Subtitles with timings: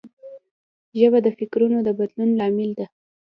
[0.99, 2.85] ژبه د فکرونو د بدلون لامل ده